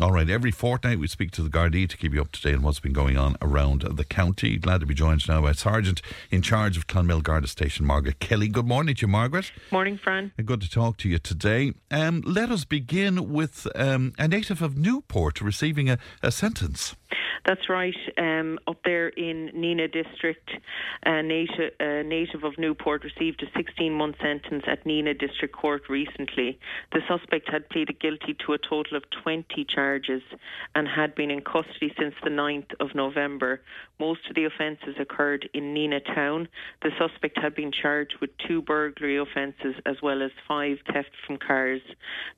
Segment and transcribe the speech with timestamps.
[0.00, 2.54] All right, every fortnight we speak to the Gardaí to keep you up to date
[2.54, 4.56] on what's been going on around the county.
[4.56, 6.00] Glad to be joined now by Sergeant
[6.30, 8.48] in charge of Clonmel Garda Station, Margaret Kelly.
[8.48, 9.52] Good morning to you, Margaret.
[9.70, 10.32] Morning, Fran.
[10.42, 11.74] Good to talk to you today.
[11.90, 16.96] Um, let us begin with um, a native of Newport receiving a, a sentence.
[17.44, 17.96] That's right.
[18.18, 20.48] Um, up there in Nenagh District,
[21.04, 25.88] a native, a native of Newport received a 16 month sentence at Nenagh District Court
[25.88, 26.60] recently.
[26.92, 30.22] The suspect had pleaded guilty to a total of 20 charges
[30.76, 33.60] and had been in custody since the 9th of November.
[33.98, 36.46] Most of the offences occurred in Nenagh town.
[36.82, 41.38] The suspect had been charged with two burglary offences as well as five theft from
[41.38, 41.82] cars,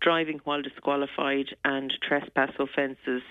[0.00, 3.22] driving while disqualified, and trespass offences.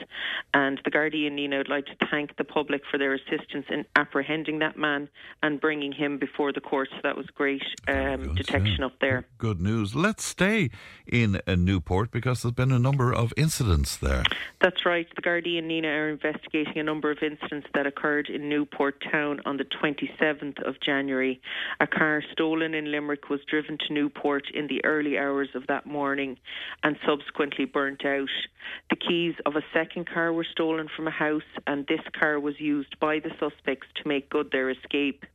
[0.53, 4.59] And the Gardaí in Would like to thank the public for their assistance in apprehending
[4.59, 5.07] that man
[5.41, 6.89] and bringing him before the court.
[6.91, 8.87] So that was great um, detection yeah.
[8.87, 9.25] up there.
[9.37, 9.95] Good news.
[9.95, 10.71] Let's stay
[11.07, 14.23] in uh, Newport because there's been a number of incidents there.
[14.61, 15.07] That's right.
[15.15, 19.39] The Gardaí in Nenagh are investigating a number of incidents that occurred in Newport town
[19.45, 21.39] on the 27th of January.
[21.79, 25.85] A car stolen in Limerick was driven to Newport in the early hours of that
[25.85, 26.35] morning
[26.83, 28.27] and subsequently burnt out.
[28.89, 32.59] The keys of a second car were stolen from a house and this car was
[32.59, 35.25] used by the suspects to make good their escape.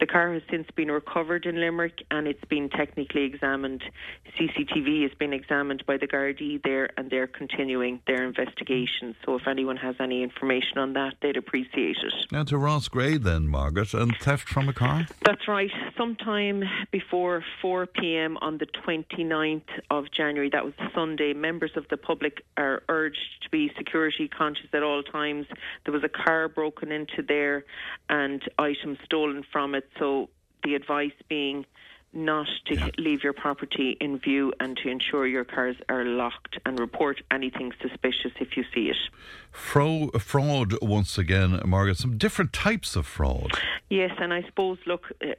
[0.00, 3.82] The car has since been recovered in Limerick and it's been technically examined.
[4.38, 9.16] CCTV has been examined by the Gardaí there and they're continuing their investigation.
[9.24, 12.14] So if anyone has any information on that, they'd appreciate it.
[12.30, 15.06] Now to Roscrea then, Margaret, and theft from a car?
[15.24, 15.70] That's right.
[15.96, 18.36] Sometime before 4 p.m.
[18.38, 23.50] on the 29th of January, that was Sunday, members of the public are urged to
[23.50, 25.46] be security conscious at all times.
[25.84, 27.64] There was a car broken into there
[28.08, 29.88] and items stolen from it.
[29.98, 30.28] So
[30.64, 31.64] the advice being
[32.12, 32.88] not to yeah.
[32.96, 37.72] leave your property in view and to ensure your cars are locked and report anything
[37.82, 38.96] suspicious if you see it.
[39.50, 43.52] Fro- fraud, once again, Margaret, some different types of fraud.
[43.90, 45.32] Yes, and I suppose, look, uh,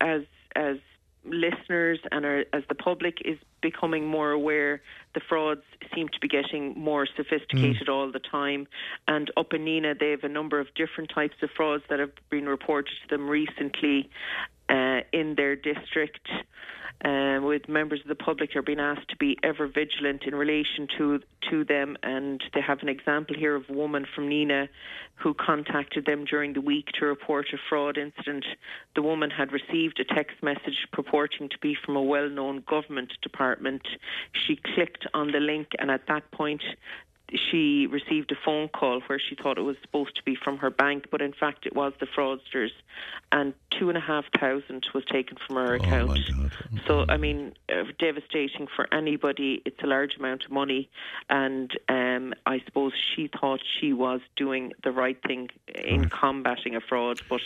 [0.00, 0.22] as
[0.56, 0.78] as
[1.24, 4.82] listeners and our, as the public is becoming more aware,
[5.14, 5.62] the frauds
[5.94, 7.92] seem to be getting more sophisticated mm.
[7.92, 8.66] all the time.
[9.08, 12.12] And up in Nenagh, they have a number of different types of frauds that have
[12.30, 14.10] been reported to them recently
[14.68, 16.28] uh, in their district.
[17.04, 20.88] Uh, with members of the public are being asked to be ever vigilant in relation
[20.96, 24.68] to to them, and they have an example here of a woman from Nenagh
[25.16, 28.46] who contacted them during the week to report a fraud incident.
[28.94, 33.86] The woman had received a text message purporting to be from a well-known government department.
[34.32, 36.62] She clicked on the link, and at that point,
[37.36, 40.70] she received a phone call where she thought it was supposed to be from her
[40.70, 42.70] bank, but in fact it was the fraudsters,
[43.32, 46.18] and two and a half thousand was taken from her account.
[46.32, 46.48] Oh
[46.86, 49.62] so I mean, uh, devastating for anybody.
[49.64, 50.88] It's a large amount of money,
[51.28, 56.10] and um, I suppose she thought she was doing the right thing in right.
[56.10, 57.40] combating a fraud, but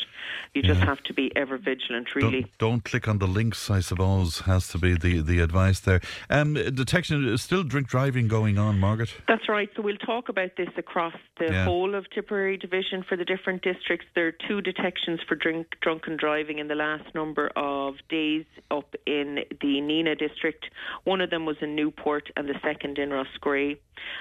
[0.55, 0.87] you just yeah.
[0.87, 2.15] have to be ever vigilant.
[2.15, 3.71] Really, don't, don't, click on the links.
[3.71, 6.01] I suppose has to be the the advice there.
[6.31, 9.15] Um, detection is still drink driving going on, Margaret.
[9.27, 9.71] That's right.
[9.79, 11.65] So we'll talk about this across the yeah.
[11.65, 14.07] whole of Tipperary Division for the different districts.
[14.17, 18.97] There are two detections for drink, drunken driving in the last number of days up
[19.07, 20.65] in the Nenagh district.
[21.05, 23.77] One of them was in Newport and the second in Roscrea.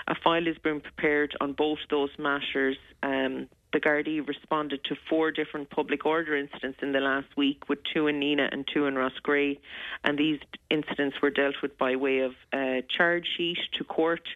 [0.07, 2.77] A file has been prepared on both those matters.
[3.01, 7.79] Um, the Gardaí responded to four different public order incidents in the last week, with
[7.93, 9.57] two in Nenagh and two in Roscrea.
[10.03, 10.39] And these
[10.69, 14.27] incidents were dealt with by way of a charge sheet to court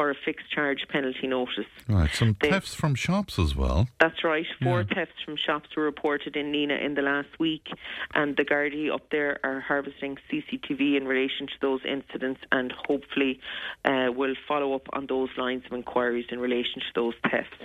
[0.00, 1.66] or a fixed charge penalty notice.
[1.86, 3.86] Right, some they, thefts from shops as well.
[4.00, 4.46] That's right.
[4.62, 4.94] Four yeah.
[4.94, 7.66] thefts from shops were reported in Nenagh in the last week,
[8.14, 13.40] and the Gardaí up there are harvesting CCTV in relation to those incidents, and hopefully
[13.84, 17.58] uh, will follow up on those lines of inquiries in relation to those thefts.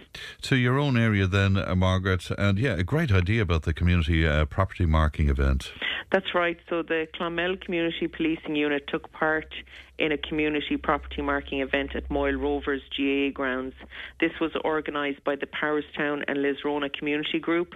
[0.50, 2.30] To your own area then, uh, Margaret.
[2.38, 5.72] And yeah, a great idea about the community uh, property marking event.
[6.12, 6.58] That's right.
[6.70, 9.54] So the Clonmel Community Policing Unit took part
[9.98, 13.74] in a community property marking event at Moyle Rovers GAA grounds.
[14.20, 17.76] This was organised by the Powerstown and Lisronagh Community Group,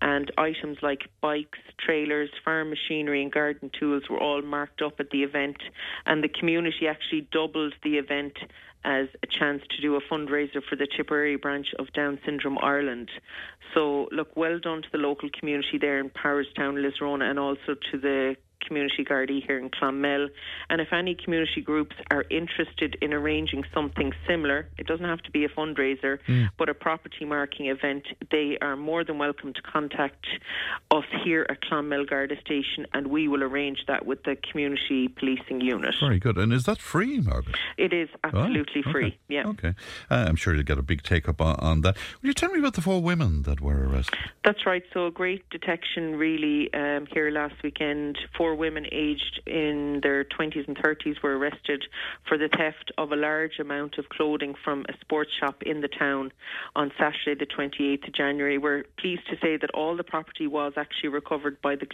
[0.00, 5.10] and items like bikes, trailers, farm machinery, and garden tools were all marked up at
[5.10, 5.56] the event.
[6.06, 8.34] And the community actually doubled the event
[8.84, 13.10] as a chance to do a fundraiser for the Tipperary branch of Down Syndrome Ireland.
[13.72, 17.98] So, look, well done to the local community there in Powerstown, Lisronagh, and also to
[17.98, 18.36] the
[18.66, 20.28] community Gardaí here in Clonmel.
[20.70, 25.30] And if any community groups are interested in arranging something similar, it doesn't have to
[25.30, 26.48] be a fundraiser, mm.
[26.58, 30.26] but a property marking event, they are more than welcome to contact
[30.90, 35.60] us here at Clonmel Garda Station and we will arrange that with the community policing
[35.60, 35.94] unit.
[36.00, 36.38] Very good.
[36.38, 37.56] And is that free, Margaret?
[37.76, 38.92] It is absolutely oh, okay.
[38.92, 39.46] free, yeah.
[39.48, 39.74] Okay.
[40.10, 41.96] Uh, I'm sure you'll get a big take up on, on, that.
[42.22, 44.18] Will you tell me about the four women that were arrested?
[44.44, 44.82] That's right.
[44.92, 48.18] So, a great detection really um, here last weekend.
[48.36, 51.84] Four women aged in their 20s and 30s were arrested
[52.28, 55.88] for the theft of a large amount of clothing from a sports shop in the
[55.88, 56.32] town
[56.74, 58.58] on Saturday, the 28th of January.
[58.58, 61.86] We're pleased to say that all the property was actually recovered by the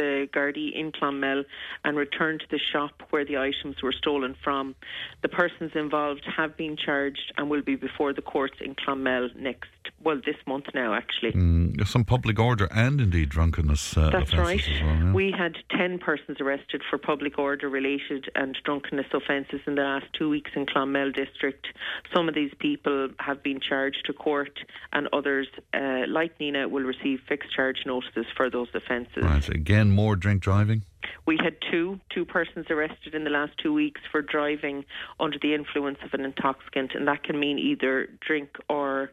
[0.00, 1.44] the Gardaí in Clonmel
[1.84, 4.74] and returned to the shop where the items were stolen from.
[5.22, 9.68] The persons involved have been charged and will be before the courts in Clonmel next,
[10.02, 11.32] well, this month now, actually.
[11.32, 13.96] Mm, some public order and indeed drunkenness.
[13.96, 14.62] Uh, That's right.
[14.66, 15.12] Well, yeah.
[15.12, 20.06] We had 10 persons arrested for public order related and drunkenness offences in the last
[20.18, 21.66] two weeks in Clonmel district.
[22.14, 24.58] Some of these people have been charged to court
[24.92, 29.22] and others, uh, like Nenagh, will receive fixed charge notices for those offences.
[29.22, 29.48] Right.
[29.50, 30.82] Again, more drink driving?
[31.26, 34.84] We had two two persons arrested in the last two weeks for driving
[35.18, 39.12] under the influence of an intoxicant, and that can mean either drink or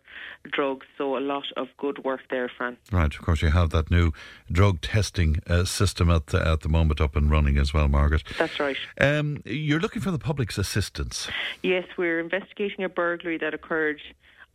[0.52, 0.88] drugs.
[0.98, 2.78] So a lot of good work there, Fran.
[2.92, 4.14] Right, of course, you have that new
[4.52, 8.24] drug testing uh, system at the, at the moment up and running as well, Margaret.
[8.38, 8.78] That's right.
[9.00, 11.28] Um, you're looking for the public's assistance.
[11.62, 14.02] Yes, we're investigating a burglary that occurred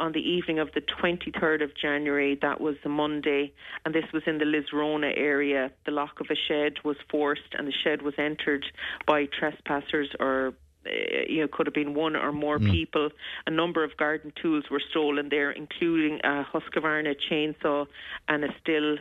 [0.02, 2.36] on the evening of the 23rd of January.
[2.42, 3.52] That was the Monday,
[3.84, 5.70] and this was in the Lisronagh area.
[5.86, 8.66] The lock of a shed was forced, and the shed was entered
[9.06, 10.54] by trespassers or
[10.84, 10.90] uh,
[11.28, 12.68] you know, could have been one or more mm.
[12.68, 13.10] people.
[13.46, 17.86] A number of garden tools were stolen there, including a Husqvarna chainsaw
[18.26, 18.96] and a Stihl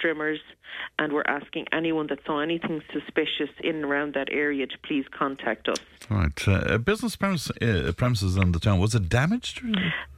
[0.00, 0.40] trimmers,
[0.98, 5.04] and we're asking anyone that saw anything suspicious in and around that area to please
[5.10, 5.78] contact us.
[6.08, 6.48] Right.
[6.48, 9.62] Uh, business premise, uh, premises in the town, was it damaged?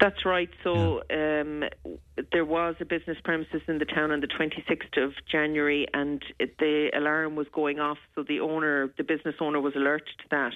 [0.01, 0.51] That's right.
[0.65, 1.41] So yeah.
[1.41, 1.65] um,
[2.33, 6.59] there was a business premises in the town on the 26th of January, and it,
[6.59, 7.99] the alarm was going off.
[8.15, 10.55] So the owner, the business owner, was alerted to that.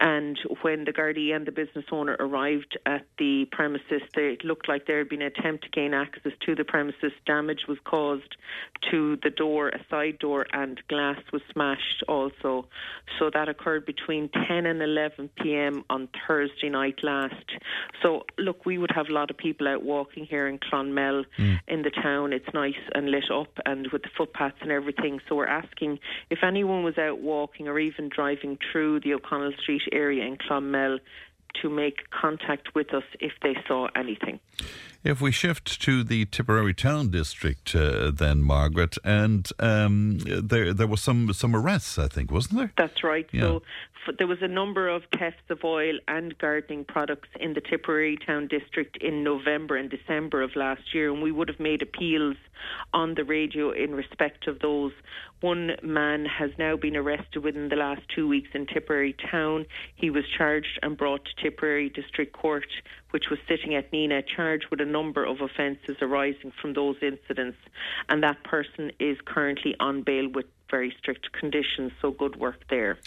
[0.00, 4.68] And when the Gardaí and the business owner arrived at the premises, they, it looked
[4.68, 7.12] like there had been an attempt to gain access to the premises.
[7.26, 8.27] Damage was caused
[8.90, 12.66] to the door, a side door, and glass was smashed also.
[13.18, 15.84] So that occurred between 10 and 11 p.m.
[15.90, 17.34] on Thursday night last.
[18.02, 21.58] So look, we would have a lot of people out walking here in Clonmel mm.
[21.66, 22.32] in the town.
[22.32, 25.20] It's nice and lit up and with the footpaths and everything.
[25.28, 25.98] So we're asking
[26.30, 30.98] if anyone was out walking or even driving through the O'Connell Street area in Clonmel
[31.62, 34.40] to make contact with us if they saw anything.
[35.04, 40.88] If we shift to the Tipperary Town District, uh, then Margaret, and um, there there
[40.88, 42.72] was some some arrests, I think, wasn't there?
[42.76, 43.26] That's right.
[43.32, 43.40] Yeah.
[43.40, 43.62] So
[44.18, 48.48] there was a number of thefts of oil and gardening products in the Tipperary Town
[48.48, 52.36] District in November and December of last year, and we would have made appeals
[52.92, 54.92] on the radio in respect of those.
[55.40, 59.66] One man has now been arrested within the last two weeks in Tipperary Town.
[59.94, 62.66] He was charged and brought to Tipperary District Court,
[63.10, 67.58] which was sitting at Nenagh, charged with number of offences arising from those incidents,
[68.08, 71.92] and that person is currently on bail with very strict conditions.
[72.00, 72.98] So good work there.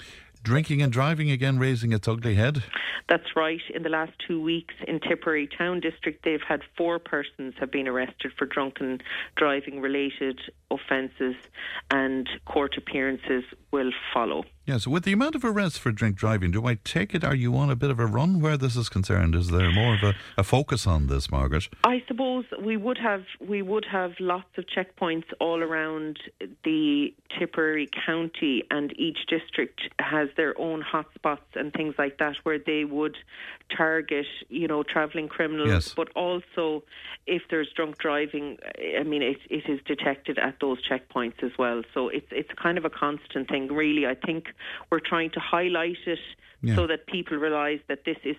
[0.43, 2.63] Drinking and driving again raising its ugly head.
[3.07, 3.61] That's right.
[3.75, 7.87] In the last two weeks in Tipperary Town District, they've had four persons have been
[7.87, 9.01] arrested for drunken
[9.35, 10.39] driving related
[10.71, 11.35] offences,
[11.91, 14.45] and court appearances will follow.
[14.71, 17.25] Yes, with the amount of arrests for drink driving, do I take it?
[17.25, 19.35] Are you on a bit of a run where this is concerned?
[19.35, 21.67] Is there more of a, a focus on this, Margaret?
[21.83, 26.19] I suppose we would have we would have lots of checkpoints all around
[26.63, 32.57] the Tipperary county, and each district has their own hotspots and things like that, where
[32.57, 33.17] they would
[33.75, 35.93] target, you know, travelling criminals, yes.
[35.93, 36.83] but also
[37.27, 38.57] if there's drunk driving,
[38.97, 41.83] I mean, it, it is detected at those checkpoints as well.
[41.93, 44.05] So it's it's kind of a constant thing, really.
[44.05, 44.45] I think
[44.89, 46.19] we're trying to highlight it
[46.61, 46.75] yeah.
[46.75, 48.35] so that people realise that this is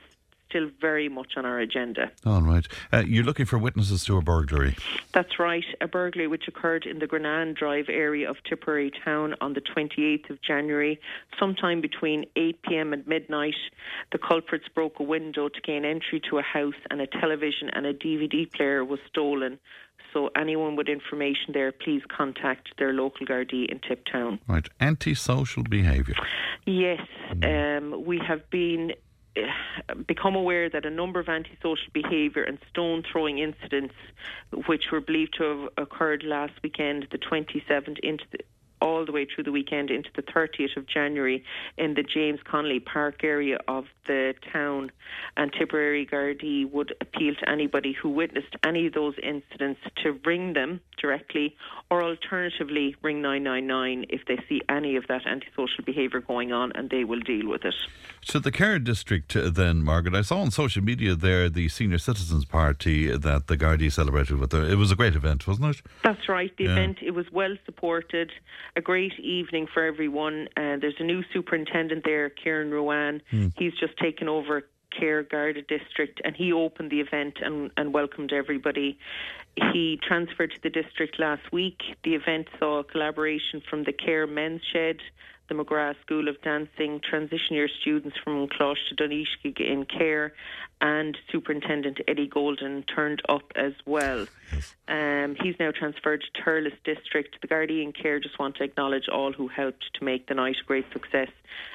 [0.53, 2.11] still very much on our agenda.
[2.27, 2.67] All right.
[2.93, 4.77] Uh, you're looking for witnesses to a burglary.
[5.15, 5.65] That's right.
[5.81, 10.29] A burglary which occurred in the Grannan Drive area of Tipperary Town on the 28th
[10.29, 11.01] of January,
[11.39, 13.55] sometime between 8 pm and midnight.
[14.13, 17.87] The culprits broke a window to gain entry to a house, and a television and
[17.87, 19.59] a DVD player was stolen.
[20.13, 24.39] So anyone with information there, please contact their local Gardaí in Tiptown.
[24.47, 26.15] Right, antisocial behaviour.
[26.67, 27.01] Yes,
[27.33, 27.79] mm.
[27.79, 28.93] um, we have been
[29.35, 33.95] uh, become aware that a number of antisocial behaviour and stone throwing incidents,
[34.67, 38.39] which were believed to have occurred last weekend, the 27th into the,
[38.83, 41.45] all the way through the weekend into the 30th of January
[41.79, 44.91] in the James Connolly Park area of the town.
[45.37, 50.53] And Tipperary Gardaí would appeal to anybody who witnessed any of those incidents to ring
[50.53, 51.57] them directly
[51.91, 56.91] or alternatively ring 999 if they see any of that antisocial behaviour going on and
[56.91, 57.75] they will deal with it.
[58.23, 61.99] So the Cahir District uh, then, Margaret, I saw on social media there the Senior
[61.99, 64.55] Citizens Party that the Gardaí celebrated with.
[64.55, 65.83] It was a great event, wasn't it?
[66.03, 66.57] That's right.
[66.57, 66.73] The yeah.
[66.73, 68.33] event, it was well supported,
[68.77, 70.49] a great evening for everyone.
[70.57, 73.21] Uh, there's a new superintendent there, Kieran Ruane.
[73.31, 73.49] Hmm.
[73.57, 74.63] He's just taken over
[74.99, 78.99] Cahir Garda district and he opened the event and, and welcomed everybody.
[79.73, 81.79] He transferred to the district last week.
[82.05, 84.97] The event saw a collaboration from the Cahir Men's Shed,
[85.49, 90.33] the McGrath School of Dancing, transition year students from Coláiste Dún Iascaigh in Cahir,
[90.83, 94.27] and Superintendent Eddie Golden turned up as well.
[94.89, 97.41] Um, he's now transferred to Thurles District.
[97.41, 100.57] The Gardaí in Cahir just want to acknowledge all who helped to make the night
[100.61, 101.31] a great success,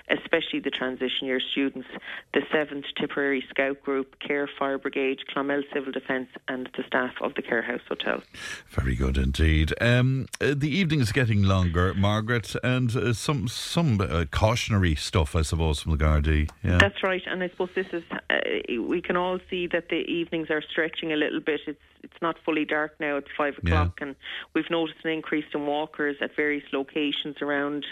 [0.09, 1.87] especially the transition year students,
[2.33, 7.33] the 7th Tipperary Scout Group, Cahir Fire Brigade, Clonmel Civil Defence, and the staff of
[7.35, 8.21] the Care House Hotel.
[8.69, 9.73] Very good indeed.
[9.79, 15.35] Um, uh, the evening is getting longer, Margaret, and uh, some some uh, cautionary stuff,
[15.35, 16.49] I suppose, from the Gardaí.
[16.63, 16.77] Yeah.
[16.79, 18.03] That's right, and I suppose this is.
[18.11, 21.61] Uh, we can all see that the evenings are stretching a little bit.
[21.67, 23.17] It's it's not fully dark now.
[23.17, 24.07] It's five o'clock, yeah.
[24.07, 24.15] and
[24.53, 27.85] we've noticed an increase in walkers at various locations around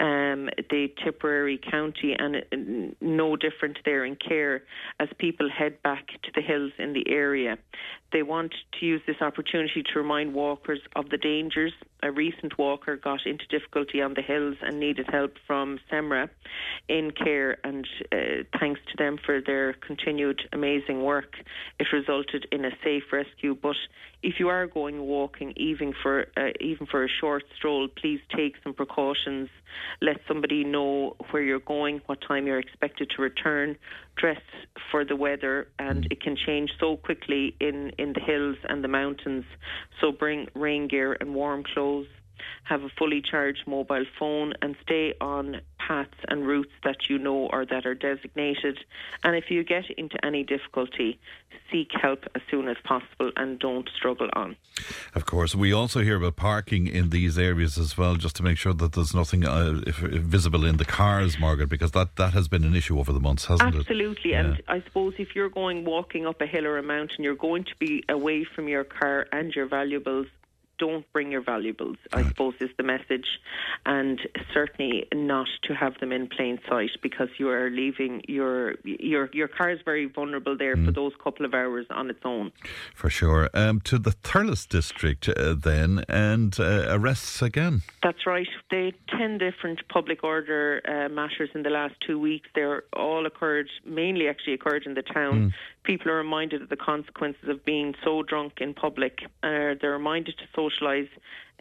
[0.00, 4.64] um, the Tipperary county, and it, no different there in Cahir
[5.00, 7.58] as people head back to the hills in the area.
[8.12, 11.72] They want to use this opportunity to remind walkers of the dangers.
[12.02, 16.28] A recent walker got into difficulty on the hills and needed help from SEMRA
[16.88, 21.36] in Cahir, and uh, thanks to them for their continued amazing work,
[21.78, 23.54] it resulted in a safe rescue.
[23.54, 23.76] But
[24.22, 28.54] if you are going walking, even for uh, even for a short stroll, please take
[28.62, 29.48] some precautions.
[30.00, 33.76] Let somebody know where you're going, what time you're expected to return.
[34.16, 34.40] Dress
[34.90, 38.88] for the weather, and it can change so quickly in in the hills and the
[38.88, 39.44] mountains.
[40.00, 42.06] So bring rain gear and warm clothes
[42.64, 47.48] have a fully charged mobile phone, and stay on paths and routes that you know
[47.52, 48.78] or that are designated.
[49.24, 51.18] And if you get into any difficulty,
[51.70, 54.56] seek help as soon as possible and don't struggle on.
[55.14, 58.58] Of course, we also hear about parking in these areas as well, just to make
[58.58, 62.64] sure that there's nothing uh, visible in the cars, Margaret, because that, that has been
[62.64, 64.04] an issue over the months, hasn't Absolutely.
[64.04, 64.08] it?
[64.10, 64.34] Absolutely.
[64.34, 64.74] And yeah.
[64.74, 67.74] I suppose if you're going walking up a hill or a mountain, you're going to
[67.78, 70.26] be away from your car and your valuables
[70.82, 72.26] don't bring your valuables, right.
[72.26, 73.28] I suppose is the message.
[73.86, 74.20] And
[74.52, 79.48] certainly not to have them in plain sight because you are leaving your your your
[79.56, 80.84] car is very vulnerable there mm.
[80.84, 82.50] for those couple of hours on its own.
[83.00, 83.48] For sure.
[83.54, 87.82] Um, to the Thurles district uh, then and uh, arrests again.
[88.02, 88.52] That's right.
[88.72, 92.48] They ten different public order uh, matters in the last two weeks.
[92.56, 95.34] They're all occurred mainly actually occurred in the town.
[95.34, 95.52] Mm
[95.84, 99.20] people are reminded of the consequences of being so drunk in public.
[99.42, 101.08] Uh, they're reminded to socialise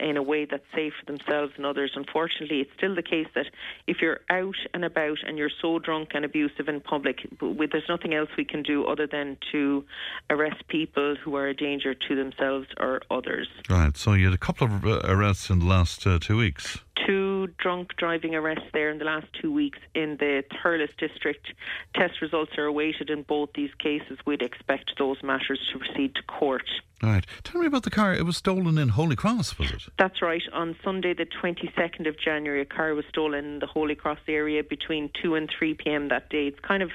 [0.01, 1.91] in a way that's safe for themselves and others.
[1.95, 3.47] Unfortunately, it's still the case that
[3.87, 8.13] if you're out and about and you're so drunk and abusive in public, there's nothing
[8.13, 9.85] else we can do other than to
[10.29, 13.47] arrest people who are a danger to themselves or others.
[13.69, 13.95] Right.
[13.95, 17.47] So you had a couple of uh, arrests in the last uh, two weeks two
[17.57, 21.53] drunk driving arrests there in the last two weeks in the Thurles district.
[21.95, 24.19] Test results are awaited in both these cases.
[24.25, 26.69] We'd expect those matters to proceed to court.
[27.01, 27.25] Right.
[27.43, 28.13] Tell me about the car.
[28.13, 29.81] It was stolen in Holy Cross, was it?
[29.97, 30.43] That's right.
[30.53, 34.63] On Sunday, the 22nd of January, a car was stolen in the Holy Cross area
[34.63, 36.09] between 2 and 3 p.m.
[36.09, 36.47] that day.
[36.47, 36.91] It's kind of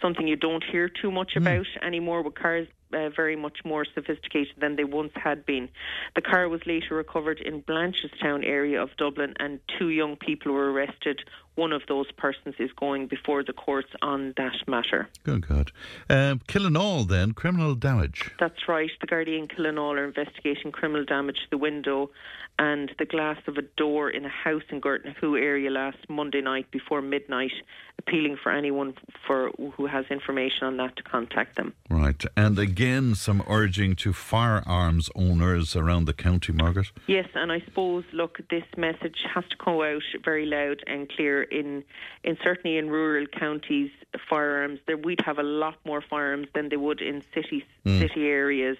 [0.00, 1.42] something you don't hear too much mm.
[1.42, 5.68] about anymore with cars uh, very much more sophisticated than they once had been.
[6.14, 10.72] The car was later recovered in Blanchardstown area of Dublin, and two young people were
[10.72, 11.20] arrested.
[11.56, 15.08] One of those persons is going before the courts on that matter.
[15.24, 15.72] Good God.
[16.08, 18.30] Um, Killenaule, then, criminal damage.
[18.38, 18.90] That's right.
[19.00, 22.10] The Gardaí Killenaule are investigating criminal damage to the window
[22.58, 26.70] and the glass of a door in a house in Gortnahoe area last Monday night
[26.70, 27.52] before midnight,
[27.98, 28.94] appealing for anyone
[29.26, 31.72] for who has information on that to contact them.
[31.88, 32.22] Right.
[32.36, 36.92] And again, some urging to firearms owners around the county, Margaret?
[37.06, 41.44] Yes, and I suppose, look, this message has to go out very loud and clear
[41.50, 41.82] in,
[42.24, 43.90] in certainly in rural counties,
[44.28, 44.80] firearms.
[44.86, 47.98] There, we'd have a lot more firearms than they would in cities, mm.
[47.98, 48.76] city areas,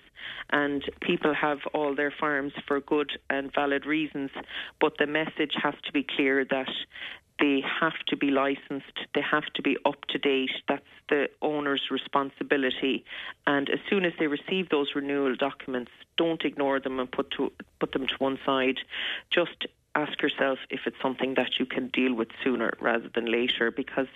[0.51, 4.31] and people have all their firearms for good and valid valid reasons,
[4.81, 6.69] but the message has to be clear that
[7.39, 10.51] they have to be licensed, they have to be up to date.
[10.69, 13.05] That's the owner's responsibility.
[13.47, 17.51] And as soon as they receive those renewal documents, don't ignore them and put to
[17.79, 18.79] put them to one side.
[19.31, 23.71] Just ask yourself if it's something that you can deal with sooner rather than later
[23.71, 24.07] because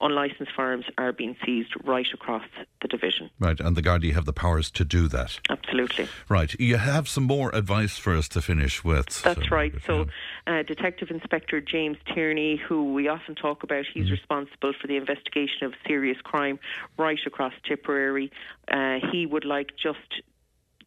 [0.00, 2.42] unlicensed farms are being seized right across
[2.82, 3.30] the division.
[3.38, 5.38] Right, and the Gardaí have the powers to do that.
[5.48, 6.08] Absolutely.
[6.28, 9.22] Right, you have some more advice for us to finish with.
[9.22, 9.72] That's so, right.
[9.86, 10.06] So,
[10.46, 14.12] uh, Detective Inspector James Tierney, who we often talk about, he's mm.
[14.12, 16.58] responsible for the investigation of serious crime
[16.98, 18.32] right across Tipperary.
[18.70, 20.22] Uh, he would like just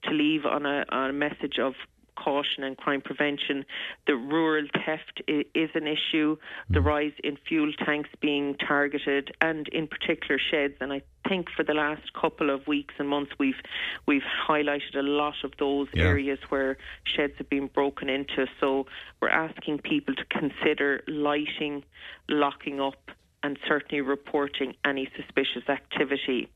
[0.03, 1.75] to leave on a, on a message of
[2.15, 3.65] caution and crime prevention.
[4.07, 6.37] The rural theft is an issue,
[6.69, 6.85] the mm.
[6.85, 10.75] rise in fuel tanks being targeted, and in particular sheds.
[10.79, 13.61] And I think for the last couple of weeks and months, we've
[14.05, 16.03] we've highlighted a lot of those yeah.
[16.03, 18.47] areas where sheds have been broken into.
[18.59, 18.85] So
[19.21, 21.83] we're asking people to consider lighting,
[22.29, 23.11] locking up,
[23.43, 26.49] and certainly reporting any suspicious activity.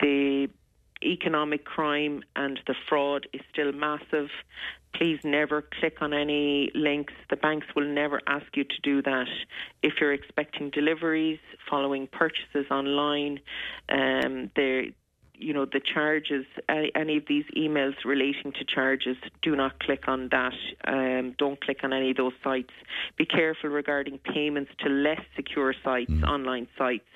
[0.00, 0.48] The
[1.06, 4.28] economic crime and the fraud is still massive.
[4.94, 7.12] Please never click on any links.
[7.28, 9.28] The banks will never ask you to do that.
[9.82, 13.40] If you're expecting deliveries, following purchases online,
[13.90, 14.50] um,
[15.38, 20.28] you know the charges any of these emails relating to charges do not click on
[20.30, 20.54] that
[20.86, 22.72] um, don't click on any of those sites
[23.16, 26.24] be careful regarding payments to less secure sites mm.
[26.24, 27.08] online sites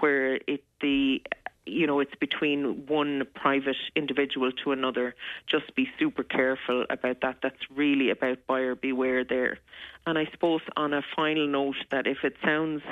[0.00, 1.22] where it the
[1.66, 5.14] you know, it's between one private individual to another.
[5.46, 7.38] Just be super careful about that.
[7.42, 9.58] That's really about buyer beware there.
[10.06, 12.82] And I suppose on a final note that if it sounds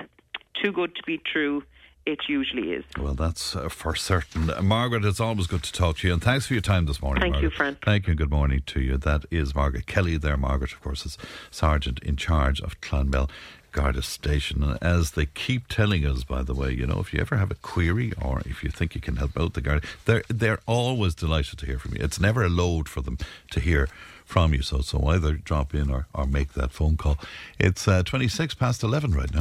[0.55, 1.65] too good to be true,
[2.07, 2.85] it usually is.
[2.99, 4.51] Well, that's uh, for certain.
[4.51, 7.03] Uh, Margaret, it's always good to talk to you, and thanks for your time this
[7.03, 7.21] morning.
[7.21, 7.53] Thank Margaret.
[7.53, 7.79] you, Fran.
[7.85, 8.97] Thank you, and good morning to you.
[8.97, 10.37] That is Margaret Kelly there.
[10.37, 11.19] Margaret, of course, is
[11.51, 13.31] Sergeant in charge of Clonmel
[13.73, 14.63] Garda station.
[14.63, 17.51] And as they keep telling us, by the way, you know, if you ever have
[17.51, 21.15] a query or if you think you can help out the Garda, they're, they're always
[21.15, 22.01] delighted to hear from you.
[22.03, 23.19] It's never a load for them
[23.51, 23.89] to hear
[24.25, 24.63] from you.
[24.63, 27.19] So, so either drop in or, or make that phone call.
[27.59, 29.41] It's uh, 26 past 11 right now.